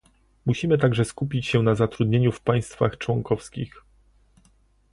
Musimy 0.45 0.77
także 0.77 1.05
skupić 1.05 1.47
się 1.47 1.63
na 1.63 1.75
zatrudnieniu 1.75 2.31
w 2.31 2.41
państwach 2.41 2.97
członkowskich 2.97 3.83